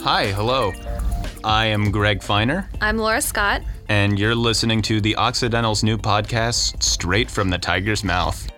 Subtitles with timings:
[0.00, 0.72] Hi, hello.
[1.44, 3.62] I am Greg Fiener, I'm Laura Scott.
[3.88, 8.48] and you're listening to the Occidental's new podcast, Straight from the Tiger's Mouth.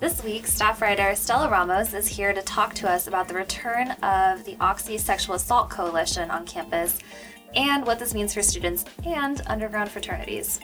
[0.00, 3.90] This week, staff writer Stella Ramos is here to talk to us about the return
[4.02, 6.98] of the Oxy Sexual Assault Coalition on campus
[7.54, 10.58] and what this means for students and underground fraternities.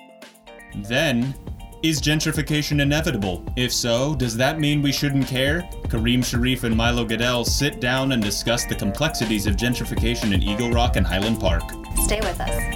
[0.74, 1.34] Then,
[1.82, 3.44] is gentrification inevitable?
[3.56, 5.68] If so, does that mean we shouldn't care?
[5.88, 10.70] Karim Sharif and Milo Godell sit down and discuss the complexities of gentrification in Eagle
[10.70, 11.62] Rock and Highland Park.
[12.02, 12.74] Stay with us.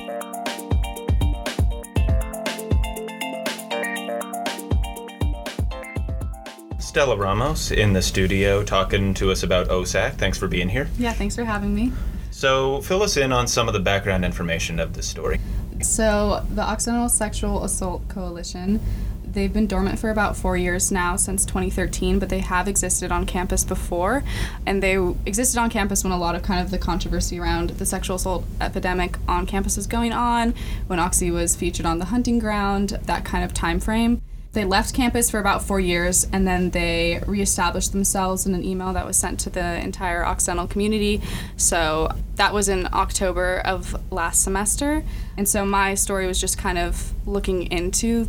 [6.79, 10.15] Stella Ramos in the studio talking to us about OSAC.
[10.15, 10.89] Thanks for being here.
[10.99, 11.91] Yeah, thanks for having me.
[12.31, 15.41] So, fill us in on some of the background information of this story.
[15.83, 18.81] So, the Occidental Sexual Assault Coalition,
[19.25, 23.27] they've been dormant for about four years now, since 2013, but they have existed on
[23.27, 24.23] campus before.
[24.65, 27.87] And they existed on campus when a lot of kind of the controversy around the
[27.87, 30.55] sexual assault epidemic on campus was going on,
[30.87, 34.22] when Oxy was featured on the hunting ground, that kind of time frame.
[34.53, 38.93] They left campus for about four years and then they reestablished themselves in an email
[38.93, 41.23] that was sent to the entire Occidental community.
[41.57, 45.05] So that was in October of last semester.
[45.39, 48.25] And so my story was just kind of looking into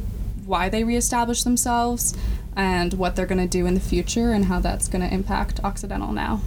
[0.45, 2.15] why they reestablished themselves
[2.55, 5.59] and what they're going to do in the future and how that's going to impact
[5.61, 6.39] Occidental now.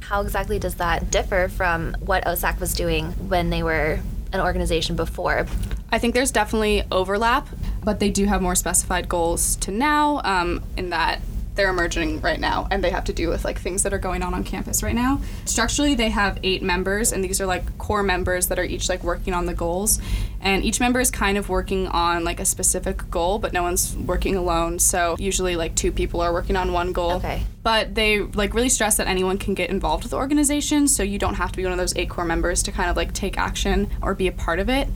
[0.00, 3.98] How exactly does that differ from what OSAC was doing when they were
[4.32, 5.46] an organization before?
[5.94, 7.46] I think there's definitely overlap,
[7.84, 11.20] but they do have more specified goals to now um, in that
[11.54, 14.20] they're emerging right now and they have to do with like things that are going
[14.20, 15.20] on on campus right now.
[15.44, 19.04] Structurally, they have eight members, and these are like core members that are each like
[19.04, 20.00] working on the goals.
[20.40, 23.96] And each member is kind of working on like a specific goal, but no one's
[23.96, 24.80] working alone.
[24.80, 27.12] So usually, like two people are working on one goal.
[27.12, 27.44] Okay.
[27.62, 31.20] But they like really stress that anyone can get involved with the organization, so you
[31.20, 33.38] don't have to be one of those eight core members to kind of like take
[33.38, 34.88] action or be a part of it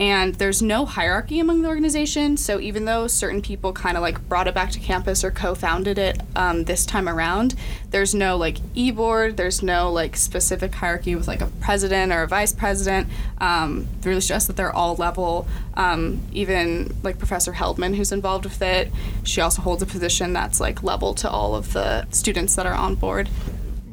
[0.00, 2.38] and there's no hierarchy among the organization.
[2.38, 5.98] So even though certain people kind of like brought it back to campus or co-founded
[5.98, 7.54] it um, this time around
[7.90, 12.26] there's no like e-board there's no like specific hierarchy with like a president or a
[12.28, 13.08] vice president.
[13.38, 15.46] Um, really stress that they're all level.
[15.74, 18.90] Um, even like professor heldman who's involved with it
[19.22, 22.74] she also holds a position that's like level to all of the students that are
[22.74, 23.28] on board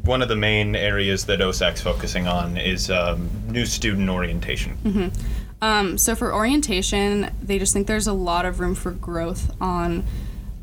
[0.08, 5.12] One of the main areas that OSAC's focusing on is um, new student orientation.
[5.62, 10.06] Um, so for orientation, they just think there's a lot of room for growth on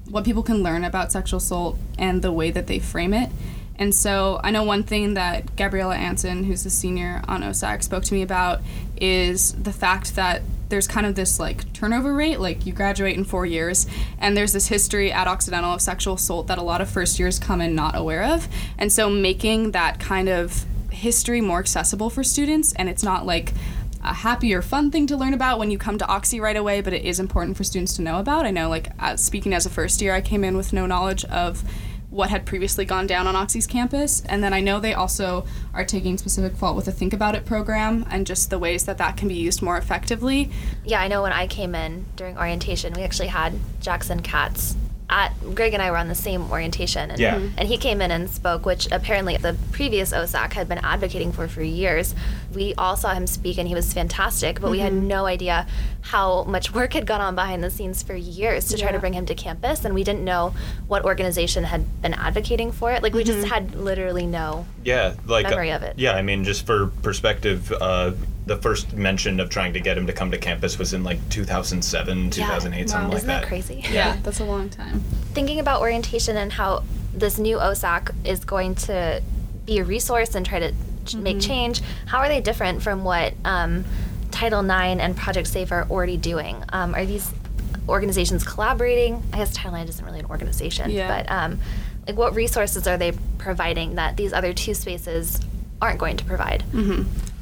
[0.08, 3.30] what people can learn about sexual assault and the way that they frame it.
[3.76, 8.04] And so I know one thing that Gabriella Anson, who's a senior on OSAC, spoke
[8.04, 8.60] to me about
[8.96, 13.24] is the fact that there's kind of this like turnover rate, like you graduate in
[13.24, 13.86] four years,
[14.18, 17.38] and there's this history at Occidental of sexual assault that a lot of first years
[17.38, 18.48] come in not aware of.
[18.78, 23.52] And so making that kind of history more accessible for students, and it's not like
[24.02, 26.80] a happy or fun thing to learn about when you come to Oxy right away,
[26.80, 28.44] but it is important for students to know about.
[28.44, 31.24] I know, like, as, speaking as a first year, I came in with no knowledge
[31.24, 31.64] of
[32.14, 34.22] what had previously gone down on Oxy's campus.
[34.26, 35.44] And then I know they also
[35.74, 38.98] are taking specific fault with the Think About It program and just the ways that
[38.98, 40.50] that can be used more effectively.
[40.84, 44.76] Yeah, I know when I came in during orientation, we actually had Jackson Katz
[45.10, 47.38] at Greg and I were on the same orientation, and, Yeah.
[47.58, 51.46] and he came in and spoke, which apparently the previous OSAC had been advocating for
[51.46, 52.14] for years.
[52.54, 55.66] We all saw him speak, and he was fantastic, but we had no idea
[56.00, 59.12] how much work had gone on behind the scenes for years to try to bring
[59.12, 60.54] him to campus, and we didn't know
[60.88, 63.02] what organization had been advocating for it.
[63.02, 64.66] Like we just had literally no.
[64.84, 65.98] Yeah, like Memory of it.
[65.98, 68.12] Yeah, I mean, just for perspective, uh,
[68.46, 71.18] the first mention of trying to get him to come to campus was in like
[71.30, 73.82] 2007, 2008, something like Isn't that crazy?
[73.90, 75.00] Yeah, that's a long time.
[75.32, 76.82] thinking about orientation and how
[77.14, 79.22] this new OSAC is going to
[79.64, 80.72] be a resource and try to
[81.06, 83.84] ch- make change, how are they different from what um,
[84.30, 86.62] Title IX and Project Safe are already doing?
[86.70, 87.32] Um, are these
[87.88, 89.22] organizations collaborating?
[89.32, 91.08] I guess Title IX isn't really an organization, Yeah.
[91.08, 91.60] but um,
[92.06, 95.40] like what resources are they providing that these other two spaces
[95.80, 96.62] aren't going to provide?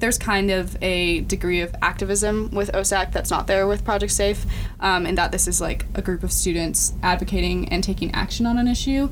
[0.02, 4.44] There's kind of a degree of activism with OSAC that's not there with Project Safe,
[4.80, 8.58] um, in that this is like a group of students advocating and taking action on
[8.58, 9.08] an issue,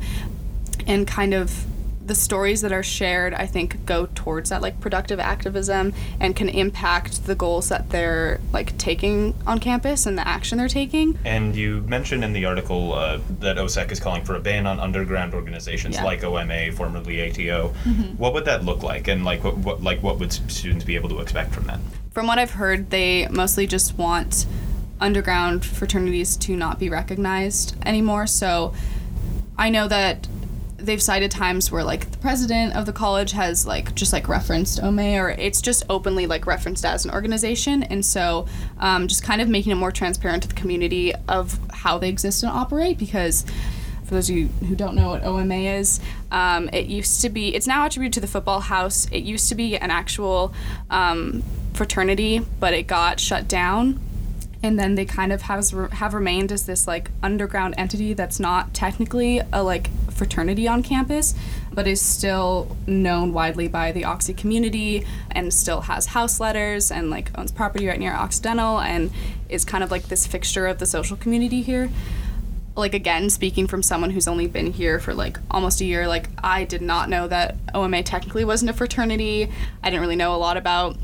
[0.89, 1.65] and kind of
[2.11, 6.49] the stories that are shared, I think, go towards that like productive activism and can
[6.49, 11.17] impact the goals that they're like taking on campus and the action they're taking.
[11.25, 14.81] And you mentioned in the article uh, that OSAC is calling for a ban on
[14.81, 16.03] underground organizations Yeah.
[16.03, 17.69] like OMA, formerly ATO.
[18.17, 21.11] What would that look like, and like what, what like what would students be able
[21.11, 21.79] to expect from that?
[22.11, 24.47] From what I've heard, they mostly just want
[25.01, 28.27] underground fraternities to not be recognized anymore.
[28.27, 28.75] So
[29.57, 30.27] I know that
[30.81, 34.83] they've cited times where like the president of the college has like just like referenced
[34.83, 38.47] OMA or it's just openly like referenced as an organization and so
[38.79, 42.43] um, just kind of making it more transparent to the community of how they exist
[42.43, 43.45] and operate because
[44.05, 46.01] for those of you who don't know what OMA is,
[46.33, 49.07] um, it used to be, it's now attributed to the football house.
[49.13, 50.53] It used to be an actual
[50.91, 51.45] um,
[51.75, 54.01] fraternity, but it got shut down
[54.63, 58.75] and then they kind of has have remained as this like underground entity that's not
[58.75, 59.89] technically a like
[60.21, 61.35] fraternity on campus
[61.73, 67.09] but is still known widely by the oxy community and still has house letters and
[67.09, 69.11] like owns property right near occidental and
[69.49, 71.91] is kind of like this fixture of the social community here.
[72.77, 76.29] Like again speaking from someone who's only been here for like almost a year like
[76.43, 79.51] i did not know that oma technically wasn't a fraternity.
[79.83, 80.99] I didn't really know a lot about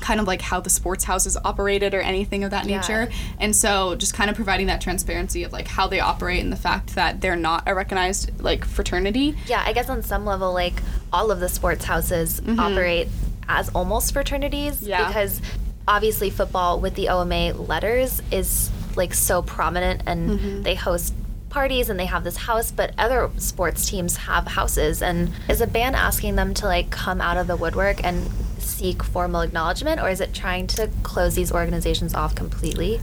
[0.00, 3.08] kind of like how the sports houses operated or anything of that nature.
[3.10, 3.16] Yeah.
[3.40, 6.56] And so just kind of providing that transparency of like how they operate and the
[6.56, 9.36] fact that they're not a recognized like fraternity.
[9.46, 10.82] Yeah, I guess on some level like
[11.12, 12.60] all of the sports houses mm-hmm.
[12.60, 13.08] operate
[13.48, 15.06] as almost fraternities yeah.
[15.06, 15.40] because
[15.88, 20.62] obviously football with the OMA letters is like so prominent and mm-hmm.
[20.62, 21.14] they host
[21.56, 25.00] parties and they have this house, but other sports teams have houses.
[25.00, 29.02] And is a band asking them to like come out of the woodwork and seek
[29.02, 33.00] formal acknowledgement, or is it trying to close these organizations off completely?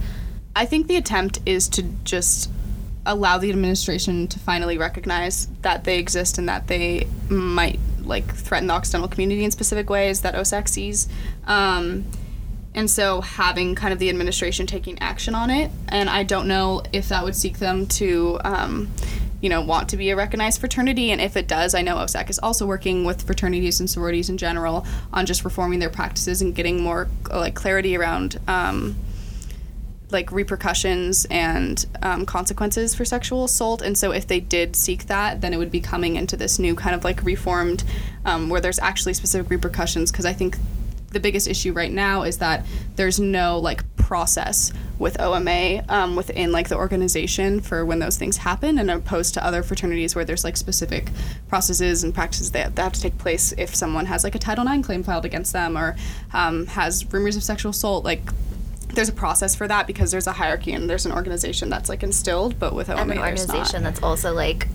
[0.54, 2.48] I think the attempt is to just
[3.04, 8.68] allow the administration to finally recognize that they exist and that they might like threaten
[8.68, 11.08] the Occidental community in specific ways that OSAC sees.
[11.48, 12.04] Um,
[12.74, 16.82] and so having kind of the administration taking action on it, and I don't know
[16.92, 18.90] if that would seek them to um,
[19.44, 21.10] you know, want to be a recognized fraternity.
[21.10, 24.38] And if it does, I know OSAC is also working with fraternities and sororities in
[24.38, 28.40] general on just reforming their practices and getting more like clarity around.
[28.48, 28.96] Um,
[30.10, 33.82] like repercussions and um, consequences for sexual assault.
[33.82, 36.74] And so, if they did seek that, then it would be coming into this new
[36.74, 37.82] kind of like reformed,
[38.24, 40.12] um, where there's actually specific repercussions.
[40.12, 40.56] Because I think
[41.14, 42.66] the biggest issue right now is that
[42.96, 48.36] there's no like process with OMA um, within like the organization for when those things
[48.36, 51.10] happen, and opposed to other fraternities where there's like specific
[51.48, 54.66] processes and practices that, that have to take place if someone has like a Title
[54.70, 55.96] IX claim filed against them or
[56.34, 58.04] um, has rumors of sexual assault.
[58.04, 58.20] Like
[58.88, 62.02] there's a process for that because there's a hierarchy and there's an organization that's like
[62.02, 64.68] instilled, but with OMA, and an organization that's also like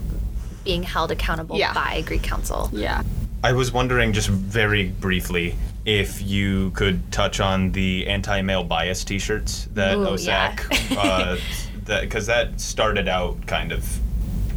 [0.63, 1.73] being held accountable yeah.
[1.73, 2.69] by Greek Council.
[2.73, 3.03] Yeah.
[3.43, 5.55] I was wondering just very briefly
[5.89, 10.99] if you could touch on the anti-male bias T-shirts that Ooh, OSAC, yeah.
[10.99, 11.37] uh,
[11.85, 13.99] that because that started out kind of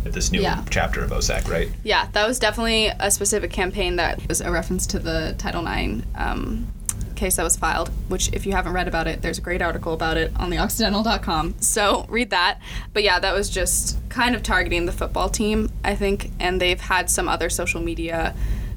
[0.05, 0.63] at this new yeah.
[0.69, 1.71] chapter of OSAC, right?
[1.85, 6.03] Yeah, that was definitely a specific campaign that was a reference to the Title IX
[6.17, 6.71] um,
[7.15, 7.89] case that was filed.
[8.09, 11.55] Which, if you haven't read about it, there's a great article about it on theoccidental.com.
[11.61, 12.59] So read that.
[12.93, 16.81] But yeah, that was just kind of targeting the football team, I think, and they've
[16.81, 18.35] had some other social media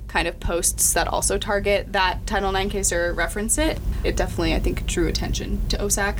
[0.07, 4.53] kind of posts that also target that Title IX case or reference it, it definitely,
[4.53, 6.19] I think, drew attention to OSAC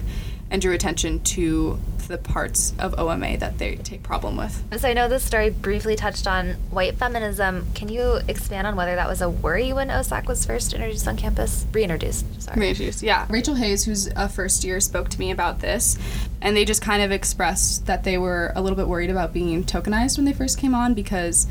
[0.50, 4.64] and drew attention to the parts of OMA that they take problem with.
[4.80, 7.68] So I know this story briefly touched on white feminism.
[7.74, 11.18] Can you expand on whether that was a worry when OSAC was first introduced on
[11.18, 11.66] campus?
[11.72, 12.60] Reintroduced, sorry.
[12.60, 13.26] Reintroduced, yeah.
[13.30, 15.98] Rachel Hayes, who's a first year, spoke to me about this,
[16.42, 19.64] and they just kind of expressed that they were a little bit worried about being
[19.64, 21.48] tokenized when they first came on because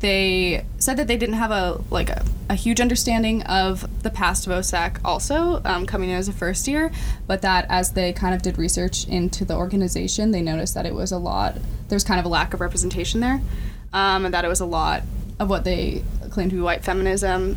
[0.00, 4.46] they said that they didn't have a like a, a huge understanding of the past
[4.46, 6.92] of OSAC also um, coming in as a first year,
[7.26, 10.94] but that as they kind of did research into the organization, they noticed that it
[10.94, 11.56] was a lot.
[11.88, 13.40] There's kind of a lack of representation there,
[13.92, 15.02] um, and that it was a lot
[15.38, 17.56] of what they claimed to be white feminism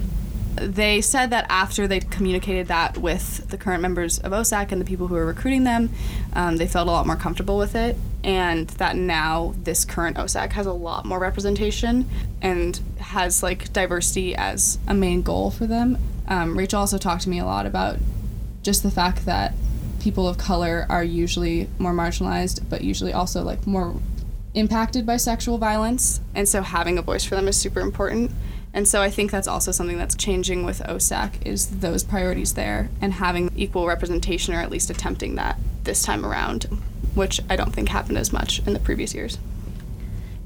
[0.55, 4.86] they said that after they communicated that with the current members of OSAC and the
[4.86, 5.89] people who were recruiting them,
[6.33, 10.51] um, they felt a lot more comfortable with it, and that now this current OSAC
[10.54, 12.08] has a lot more representation
[12.42, 15.98] and has like diversity as a main goal for them.
[16.28, 17.98] Um, Rachel also talked to me a lot about
[18.63, 19.54] just the fact that
[20.00, 23.96] people of color are usually more marginalized, but usually also like more
[24.54, 28.32] impacted by sexual violence, and so having a voice for them is super important.
[28.74, 32.90] And so I think that's also something that's changing with OSAC is those priorities there
[33.01, 36.68] and having equal representation or at least attempting that this time around,
[37.15, 39.38] which I don't think happened as much in the previous years.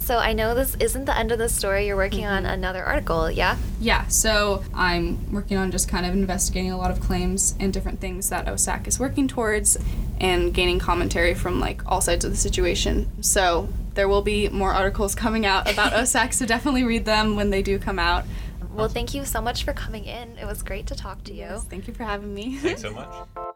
[0.05, 1.88] So I know this isn't the end of the story.
[1.88, 2.45] You're working mm-hmm.
[2.45, 3.57] on another article, yeah?
[3.79, 4.05] Yeah.
[4.05, 8.29] So I'm working on just kind of investigating a lot of claims and different things
[8.29, 9.79] that OSAC is working towards
[10.19, 13.10] and gaining commentary from like all sides of the situation.
[13.24, 17.50] So there will be more articles coming out about OSAC, so definitely read them when
[17.50, 18.25] they do come out.
[18.75, 20.38] Well, thank you so much for coming in.
[20.38, 21.39] It was great to talk to you.
[21.39, 22.57] Yes, thank you for having me.
[22.57, 23.10] Thanks so much.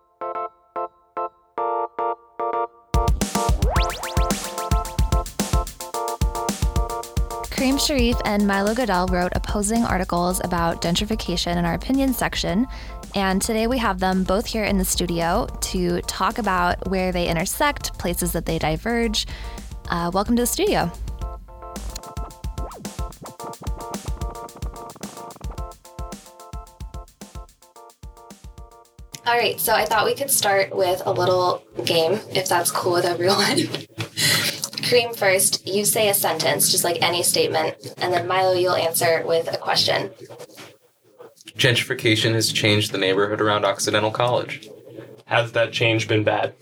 [7.60, 12.66] Karim Sharif and Milo Godell wrote opposing articles about gentrification in our opinion section,
[13.16, 17.28] and today we have them both here in the studio to talk about where they
[17.28, 19.28] intersect, places that they diverge.
[19.90, 20.90] Uh, welcome to the studio.
[29.26, 32.94] All right, so I thought we could start with a little game, if that's cool
[32.94, 33.68] with everyone.
[34.90, 39.24] Karim first, you say a sentence, just like any statement, and then Milo, you'll answer
[39.26, 40.10] with a question.
[41.56, 44.68] Gentrification has changed the neighborhood around Occidental College.
[45.26, 46.56] Has that change been bad?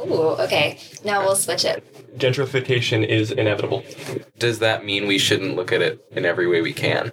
[0.00, 0.78] Ooh, okay.
[1.04, 1.84] Now we'll switch it.
[2.18, 3.84] Gentrification is inevitable.
[4.38, 7.12] Does that mean we shouldn't look at it in every way we can?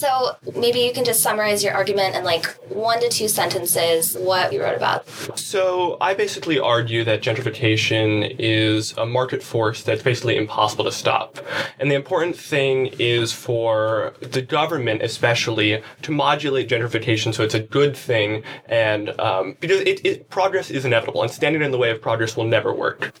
[0.00, 4.50] So maybe you can just summarize your argument in like one to two sentences what
[4.50, 5.06] you wrote about.
[5.38, 11.38] So I basically argue that gentrification is a market force that's basically impossible to stop.
[11.78, 17.60] And the important thing is for the government, especially, to modulate gentrification so it's a
[17.60, 18.42] good thing.
[18.70, 22.38] And um, because it, it, progress is inevitable, and standing in the way of progress
[22.38, 23.12] will never work.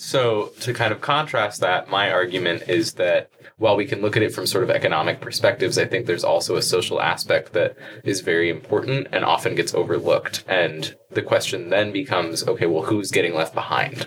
[0.00, 4.22] So, to kind of contrast that, my argument is that while we can look at
[4.22, 8.20] it from sort of economic perspectives, I think there's also a social aspect that is
[8.20, 10.44] very important and often gets overlooked.
[10.46, 14.06] And the question then becomes okay, well, who's getting left behind?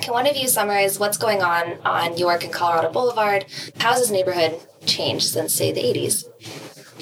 [0.00, 3.44] Can one of you summarize what's going on on York and Colorado Boulevard?
[3.78, 6.24] How's this neighborhood changed since, say, the 80s?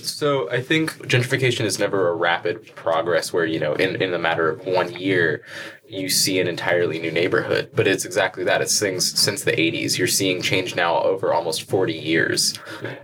[0.02, 4.18] So I think gentrification is never a rapid progress where, you know, in, in the
[4.18, 5.44] matter of one year,
[5.90, 7.70] you see an entirely new neighborhood.
[7.74, 8.62] But it's exactly that.
[8.62, 9.98] It's things since the 80s.
[9.98, 12.58] You're seeing change now over almost 40 years.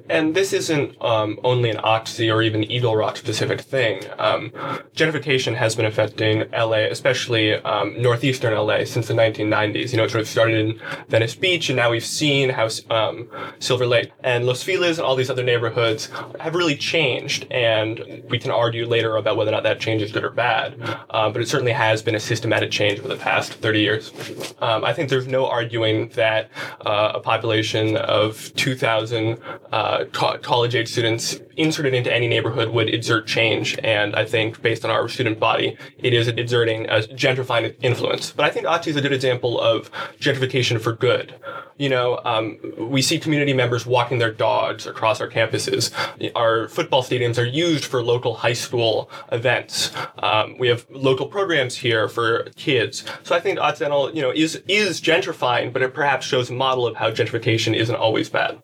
[0.09, 4.03] And this isn't um, only an Oxy or even Eagle Rock specific thing.
[4.19, 4.51] Um,
[4.95, 9.91] gentrification has been affecting LA, especially um, northeastern LA, since the 1990s.
[9.91, 13.29] You know, it sort of started in Venice Beach, and now we've seen how um,
[13.59, 17.47] Silver Lake and Los Feliz and all these other neighborhoods have really changed.
[17.51, 20.77] And we can argue later about whether or not that change is good or bad.
[21.11, 24.13] Uh, but it certainly has been a systematic changed over the past 30 years.
[24.61, 26.51] Um, I think there's no arguing that
[26.85, 29.39] uh, a population of 2,000
[29.73, 33.79] uh, co- college age students inserted into any neighborhood would exert change.
[33.83, 38.33] And I think based on our student body, it is exerting a gentrifying influence.
[38.33, 39.91] But I think Oxy is a good example of
[40.21, 41.35] gentrification for good.
[41.79, 45.93] You know, um, we see community members walking their dogs across our campuses.
[46.35, 49.93] Our football stadiums are used for local high school events.
[50.19, 53.05] Um, we have local programs here for kids.
[53.23, 56.85] So I think Occidental, you know, is is gentrifying, but it perhaps shows a model
[56.87, 58.61] of how gentrification isn't always bad.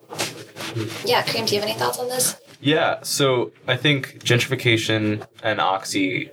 [1.04, 2.36] Yeah, Karim, do you have any thoughts on this?
[2.60, 6.30] Yeah, so I think gentrification and Oxy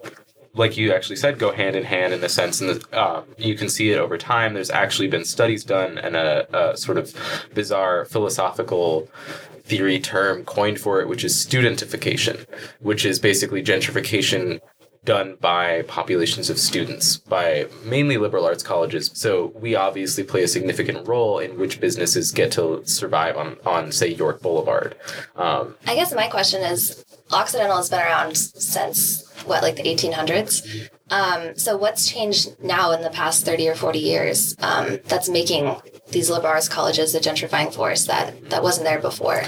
[0.55, 3.69] like you actually said, go hand in hand in the sense, and uh, you can
[3.69, 4.55] see it over time.
[4.55, 7.13] There's actually been studies done and a, a, sort of
[7.53, 9.07] bizarre philosophical
[9.63, 12.45] theory term coined for it, which is studentification,
[12.79, 14.59] which is basically gentrification
[15.05, 19.11] done by populations of students, by mainly liberal arts colleges.
[19.13, 23.91] So we obviously play a significant role in which businesses get to survive on, on
[23.91, 24.95] say, York Boulevard.
[25.35, 30.89] Um, I guess my question is Occidental has been around since what, like the 1800s?
[31.11, 35.75] Um, so what's changed now in the past 30 or 40 years um, that's making
[36.09, 39.43] these liberal arts colleges a gentrifying force that, that wasn't there before?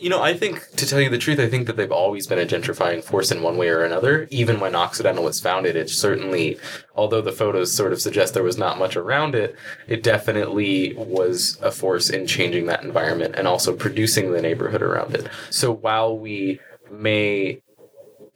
[0.00, 2.38] You know, I think, to tell you the truth, I think that they've always been
[2.38, 4.28] a gentrifying force in one way or another.
[4.30, 6.56] Even when Occidental was founded, it certainly,
[6.94, 9.56] although the photos sort of suggest there was not much around it,
[9.88, 15.16] it definitely was a force in changing that environment and also producing the neighborhood around
[15.16, 15.26] it.
[15.50, 17.60] So while we may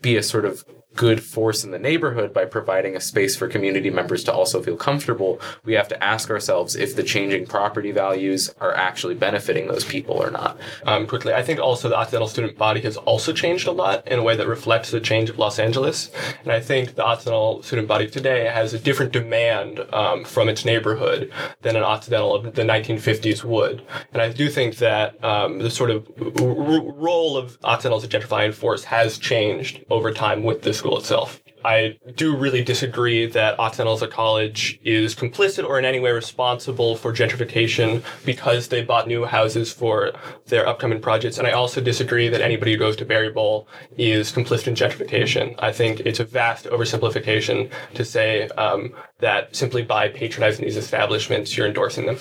[0.01, 0.65] be a sort of
[0.95, 4.77] good force in the neighborhood by providing a space for community members to also feel
[4.77, 9.85] comfortable, we have to ask ourselves if the changing property values are actually benefiting those
[9.85, 10.59] people or not.
[10.85, 14.19] Um, quickly, I think also the Occidental student body has also changed a lot in
[14.19, 16.11] a way that reflects the change of Los Angeles.
[16.43, 20.65] And I think the Occidental student body today has a different demand um, from its
[20.65, 21.33] neighborhood
[21.63, 23.83] than an Occidental of the 1950s would.
[24.13, 28.09] And I do think that um, the sort of r- role of Occidental as a
[28.09, 31.41] gentrifying force has changed over time with this school itself.
[31.65, 37.13] I do really disagree that Occidental college is complicit or in any way responsible for
[37.13, 40.11] gentrification because they bought new houses for
[40.47, 41.39] their upcoming projects.
[41.39, 45.55] And I also disagree that anybody who goes to Berry Bowl is complicit in gentrification.
[45.61, 51.57] I think it's a vast oversimplification to say um, that simply by patronizing these establishments,
[51.57, 52.19] you're endorsing them.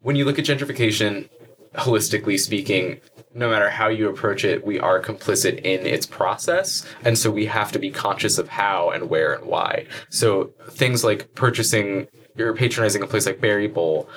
[0.00, 1.28] When you look at gentrification,
[1.74, 3.00] holistically speaking,
[3.34, 6.84] no matter how you approach it, we are complicit in its process.
[7.04, 9.86] And so we have to be conscious of how and where and why.
[10.08, 12.08] So things like purchasing
[12.38, 14.08] or patronizing a place like Berry Bowl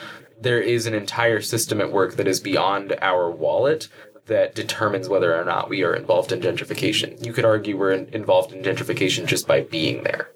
[0.44, 3.88] there is an entire system at work that is beyond our wallet
[4.26, 7.26] that determines whether or not we are involved in gentrification.
[7.26, 10.30] You could argue we're in, involved in gentrification just by being there.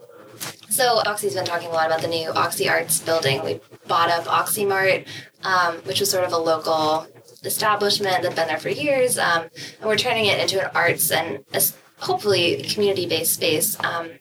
[0.69, 3.43] So Oxy's been talking a lot about the new Oxy Arts building.
[3.43, 5.07] We bought up Oxymart,
[5.43, 7.07] um, which was sort of a local
[7.43, 9.43] establishment that's been there for years, um,
[9.79, 11.61] and we're turning it into an arts and a,
[11.99, 13.77] hopefully community-based space.
[13.83, 14.11] Um,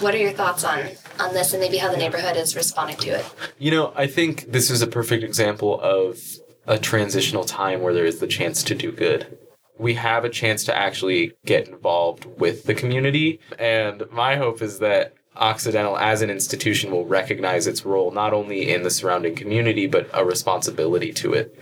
[0.00, 0.88] what are your thoughts on
[1.20, 3.26] on this, and maybe how the neighborhood is responding to it?
[3.58, 6.18] You know, I think this is a perfect example of
[6.66, 9.38] a transitional time where there is the chance to do good.
[9.78, 14.78] We have a chance to actually get involved with the community, and my hope is
[14.78, 19.86] that Occidental as an institution will recognize its role not only in the surrounding community
[19.86, 21.61] but a responsibility to it.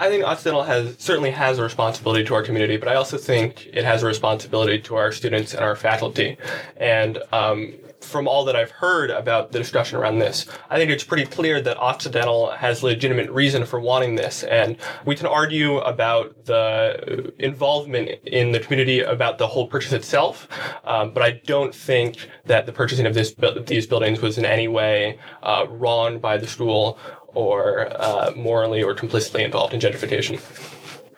[0.00, 3.66] I think Occidental has certainly has a responsibility to our community, but I also think
[3.72, 6.36] it has a responsibility to our students and our faculty.
[6.76, 11.02] And um, from all that I've heard about the discussion around this, I think it's
[11.02, 14.44] pretty clear that Occidental has legitimate reason for wanting this.
[14.44, 20.46] And we can argue about the involvement in the community about the whole purchase itself,
[20.84, 23.34] um, but I don't think that the purchasing of this
[23.66, 26.98] these buildings was in any way uh, wrong by the school
[27.34, 30.40] or uh, morally or complicitly involved in gentrification.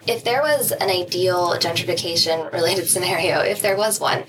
[0.07, 4.23] If there was an ideal gentrification related scenario, if there was one,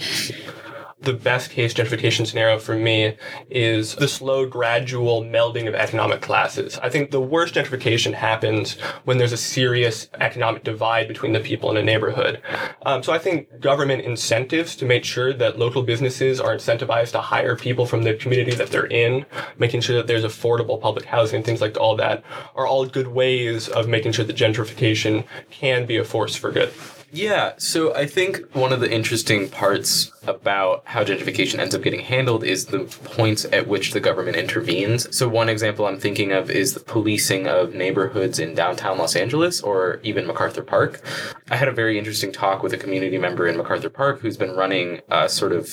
[1.02, 3.16] the best case gentrification scenario for me
[3.50, 6.78] is the slow, gradual melding of economic classes.
[6.78, 11.70] I think the worst gentrification happens when there's a serious economic divide between the people
[11.70, 12.40] in a neighborhood.
[12.86, 17.20] Um, so I think government incentives to make sure that local businesses are incentivized to
[17.20, 19.26] hire people from the community that they're in,
[19.58, 22.22] making sure that there's affordable public housing, things like all that,
[22.54, 26.72] are all good ways of making sure that gentrification can be a force for good.
[27.14, 32.00] Yeah, so I think one of the interesting parts about how gentrification ends up getting
[32.00, 35.14] handled is the points at which the government intervenes.
[35.14, 39.60] So, one example I'm thinking of is the policing of neighborhoods in downtown Los Angeles
[39.60, 41.02] or even MacArthur Park.
[41.50, 44.52] I had a very interesting talk with a community member in MacArthur Park who's been
[44.56, 45.66] running a sort of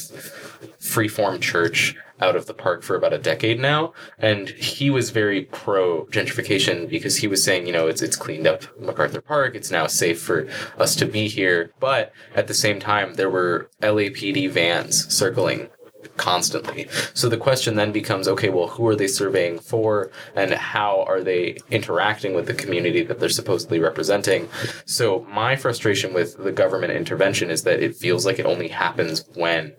[0.81, 5.43] freeform church out of the park for about a decade now, and he was very
[5.45, 9.71] pro gentrification because he was saying, you know, it's it's cleaned up MacArthur Park, it's
[9.71, 11.71] now safe for us to be here.
[11.79, 15.69] But at the same time, there were LAPD vans circling
[16.17, 16.87] constantly.
[17.13, 21.21] So the question then becomes okay, well, who are they surveying for and how are
[21.21, 24.49] they interacting with the community that they're supposedly representing?
[24.85, 29.25] So my frustration with the government intervention is that it feels like it only happens
[29.35, 29.73] when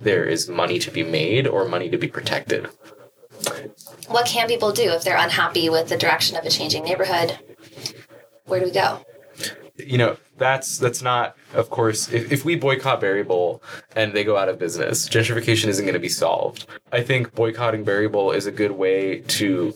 [0.00, 2.68] there is money to be made or money to be protected.
[4.08, 7.38] What can people do if they're unhappy with the direction of a changing neighborhood?
[8.46, 9.04] Where do we go?
[9.78, 13.62] You know, that's that's not of course if, if we boycott Bowl
[13.94, 16.66] and they go out of business gentrification isn't going to be solved.
[16.92, 19.74] I think boycotting Bowl is a good way to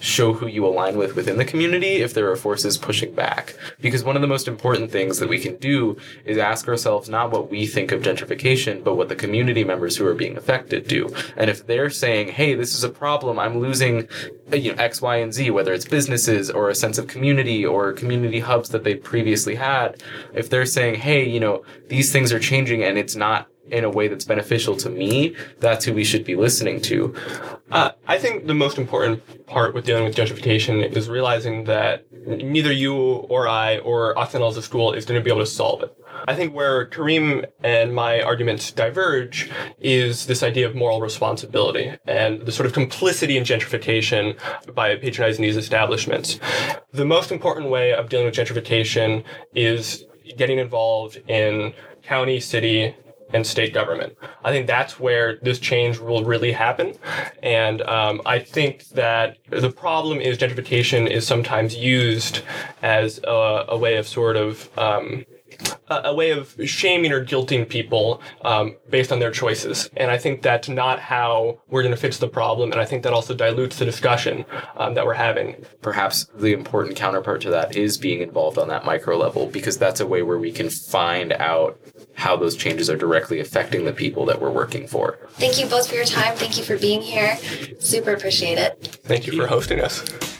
[0.00, 3.56] show who you align with within the community if there are forces pushing back.
[3.80, 7.30] Because one of the most important things that we can do is ask ourselves not
[7.30, 11.12] what we think of gentrification, but what the community members who are being affected do.
[11.36, 14.08] And if they're saying, hey, this is a problem, I'm losing
[14.52, 17.64] uh, you know, X, Y, and Z, whether it's businesses or a sense of community
[17.64, 20.02] or community hubs that they previously had,
[20.34, 23.90] if they're saying, hey, you know, these things are changing and it's not in a
[23.90, 27.14] way that's beneficial to me, that's who we should be listening to.
[27.70, 32.72] Uh, I think the most important part with dealing with gentrification is realizing that neither
[32.72, 35.82] you or I or Occidental as a school is going to be able to solve
[35.82, 35.94] it.
[36.26, 42.42] I think where Karim and my arguments diverge is this idea of moral responsibility and
[42.42, 44.36] the sort of complicity in gentrification
[44.74, 46.40] by patronizing these establishments.
[46.92, 49.22] The most important way of dealing with gentrification
[49.54, 50.04] is
[50.36, 52.94] getting involved in county, city,
[53.32, 54.16] and state government.
[54.44, 56.94] I think that's where this change will really happen.
[57.42, 62.42] And um, I think that the problem is gentrification is sometimes used
[62.82, 64.70] as a, a way of sort of.
[64.78, 65.24] Um,
[65.88, 69.90] a, way of shaming or guilting people um, based on their choices.
[69.96, 72.72] And I think that's not how we're going to fix the problem.
[72.72, 74.44] And I think that also dilutes the discussion
[74.76, 75.64] um, that we're having.
[75.82, 80.00] Perhaps the important counterpart to that is being involved on that micro level because that's
[80.00, 81.80] a way where we can find out
[82.14, 85.18] how those changes are directly affecting the people that we're working for.
[85.32, 86.36] Thank you both for your time.
[86.36, 87.36] Thank you for being here.
[87.78, 89.00] Super appreciate it.
[89.04, 90.37] Thank you for hosting us.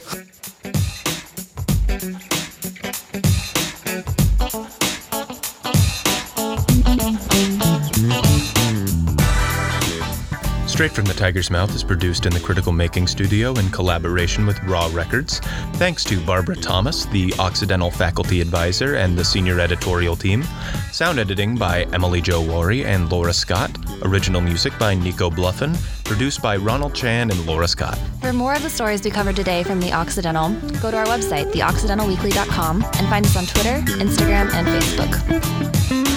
[10.79, 14.63] Straight from the Tiger's Mouth is produced in the Critical Making Studio in collaboration with
[14.63, 15.41] Raw Records.
[15.73, 20.45] Thanks to Barbara Thomas, the Occidental faculty advisor and the senior editorial team.
[20.93, 23.77] Sound editing by Emily Jo Wharry and Laura Scott.
[24.03, 25.75] Original music by Nico Bluffin.
[26.05, 27.99] Produced by Ronald Chan and Laura Scott.
[28.21, 31.51] For more of the stories we covered today from The Occidental, go to our website,
[31.51, 36.08] theoccidentalweekly.com, and find us on Twitter, Instagram, and Facebook.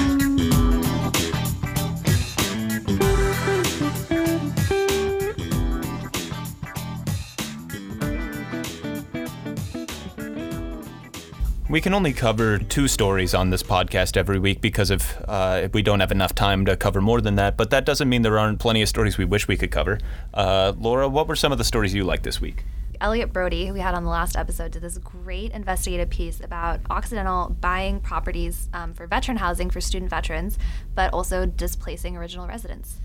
[11.71, 15.81] We can only cover two stories on this podcast every week because of uh, we
[15.81, 17.55] don't have enough time to cover more than that.
[17.55, 19.97] But that doesn't mean there aren't plenty of stories we wish we could cover.
[20.33, 22.65] Uh, Laura, what were some of the stories you liked this week?
[22.99, 26.81] Elliot Brody, who we had on the last episode, did this great investigative piece about
[26.89, 30.59] Occidental buying properties um, for veteran housing for student veterans,
[30.93, 32.99] but also displacing original residents.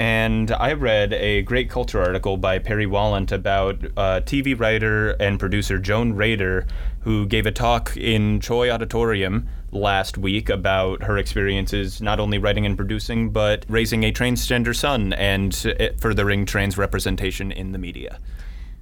[0.00, 5.40] And I read a great culture article by Perry Wallant about uh, TV writer and
[5.40, 6.68] producer Joan Rader,
[7.00, 12.64] who gave a talk in Choi Auditorium last week about her experiences not only writing
[12.64, 18.20] and producing, but raising a transgender son and uh, furthering trans representation in the media.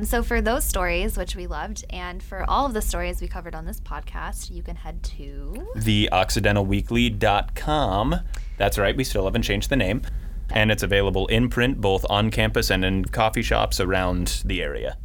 [0.02, 3.54] So, for those stories, which we loved, and for all of the stories we covered
[3.54, 8.20] on this podcast, you can head to theoccidentalweekly.com.
[8.58, 10.02] That's right, we still haven't changed the name
[10.50, 14.96] and it's available in print both on campus and in coffee shops around the area.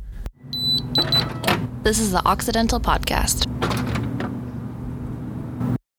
[1.83, 3.90] This is the Occidental Podcast.